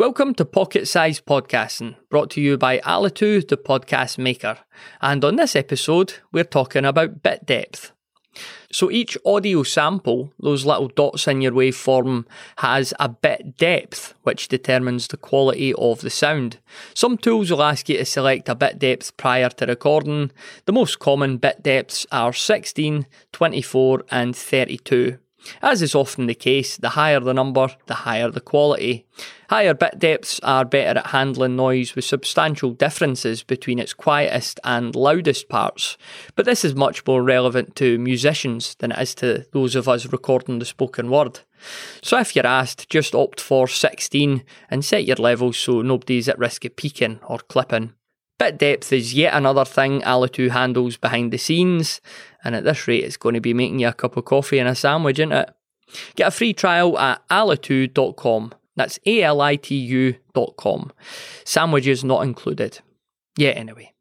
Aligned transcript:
Welcome 0.00 0.32
to 0.36 0.46
Pocket 0.46 0.88
Size 0.88 1.20
Podcasting, 1.20 1.94
brought 2.08 2.30
to 2.30 2.40
you 2.40 2.56
by 2.56 2.78
Alitu, 2.78 3.46
the 3.46 3.58
podcast 3.58 4.16
maker. 4.16 4.56
And 5.02 5.22
on 5.22 5.36
this 5.36 5.54
episode, 5.54 6.14
we're 6.32 6.44
talking 6.44 6.86
about 6.86 7.22
bit 7.22 7.44
depth. 7.44 7.92
So 8.72 8.90
each 8.90 9.18
audio 9.26 9.62
sample, 9.62 10.32
those 10.40 10.64
little 10.64 10.88
dots 10.88 11.28
in 11.28 11.42
your 11.42 11.52
waveform, 11.52 12.24
has 12.56 12.94
a 12.98 13.10
bit 13.10 13.58
depth, 13.58 14.14
which 14.22 14.48
determines 14.48 15.06
the 15.06 15.18
quality 15.18 15.74
of 15.74 16.00
the 16.00 16.08
sound. 16.08 16.60
Some 16.94 17.18
tools 17.18 17.50
will 17.50 17.62
ask 17.62 17.86
you 17.90 17.98
to 17.98 18.06
select 18.06 18.48
a 18.48 18.54
bit 18.54 18.78
depth 18.78 19.14
prior 19.18 19.50
to 19.50 19.66
recording. 19.66 20.30
The 20.64 20.72
most 20.72 20.98
common 20.98 21.36
bit 21.36 21.62
depths 21.62 22.06
are 22.10 22.32
16, 22.32 23.06
24, 23.32 24.04
and 24.10 24.34
32. 24.34 25.18
As 25.62 25.82
is 25.82 25.94
often 25.94 26.26
the 26.26 26.34
case, 26.34 26.76
the 26.76 26.90
higher 26.90 27.20
the 27.20 27.34
number, 27.34 27.68
the 27.86 27.94
higher 27.94 28.30
the 28.30 28.40
quality. 28.40 29.06
Higher 29.48 29.74
bit 29.74 29.98
depths 29.98 30.38
are 30.40 30.64
better 30.64 31.00
at 31.00 31.08
handling 31.08 31.56
noise 31.56 31.94
with 31.94 32.04
substantial 32.04 32.70
differences 32.70 33.42
between 33.42 33.78
its 33.78 33.92
quietest 33.92 34.60
and 34.64 34.94
loudest 34.94 35.48
parts, 35.48 35.96
but 36.36 36.46
this 36.46 36.64
is 36.64 36.74
much 36.74 37.04
more 37.06 37.22
relevant 37.22 37.74
to 37.76 37.98
musicians 37.98 38.76
than 38.76 38.92
it 38.92 38.98
is 38.98 39.14
to 39.16 39.46
those 39.52 39.74
of 39.74 39.88
us 39.88 40.06
recording 40.06 40.58
the 40.58 40.64
spoken 40.64 41.10
word. 41.10 41.40
So 42.02 42.18
if 42.18 42.34
you're 42.34 42.46
asked, 42.46 42.88
just 42.88 43.14
opt 43.14 43.40
for 43.40 43.66
16 43.68 44.44
and 44.70 44.84
set 44.84 45.04
your 45.04 45.16
levels 45.16 45.58
so 45.58 45.82
nobody's 45.82 46.28
at 46.28 46.38
risk 46.38 46.64
of 46.64 46.76
peaking 46.76 47.20
or 47.26 47.38
clipping. 47.38 47.94
Bit 48.40 48.56
depth 48.56 48.90
is 48.90 49.12
yet 49.12 49.34
another 49.34 49.66
thing 49.66 50.00
Alitu 50.00 50.48
handles 50.48 50.96
behind 50.96 51.30
the 51.30 51.36
scenes, 51.36 52.00
and 52.42 52.56
at 52.56 52.64
this 52.64 52.88
rate, 52.88 53.04
it's 53.04 53.18
going 53.18 53.34
to 53.34 53.40
be 53.42 53.52
making 53.52 53.80
you 53.80 53.88
a 53.88 53.92
cup 53.92 54.16
of 54.16 54.24
coffee 54.24 54.58
and 54.58 54.66
a 54.66 54.74
sandwich, 54.74 55.18
isn't 55.18 55.30
it? 55.30 55.50
Get 56.16 56.28
a 56.28 56.30
free 56.30 56.54
trial 56.54 56.98
at 56.98 57.20
alitu.com. 57.28 58.54
That's 58.76 58.98
A 59.04 59.22
L 59.24 59.42
I 59.42 59.56
T 59.56 59.76
U.com. 59.76 60.90
Sandwiches 61.44 62.02
not 62.02 62.22
included. 62.22 62.80
Yeah, 63.36 63.50
anyway. 63.50 63.92